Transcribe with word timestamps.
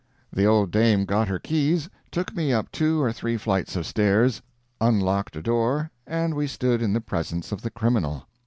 The 0.33 0.47
old 0.47 0.71
dame 0.71 1.05
got 1.05 1.27
her 1.27 1.37
keys, 1.37 1.87
took 2.09 2.35
me 2.35 2.51
up 2.51 2.71
two 2.71 2.99
or 2.99 3.13
three 3.13 3.37
flights 3.37 3.75
of 3.75 3.85
stairs, 3.85 4.41
unlocked 4.81 5.35
a 5.35 5.43
door, 5.43 5.91
and 6.07 6.33
we 6.33 6.47
stood 6.47 6.81
in 6.81 6.91
the 6.93 7.01
presence 7.01 7.51
of 7.51 7.61
the 7.61 7.69
criminal. 7.69 8.25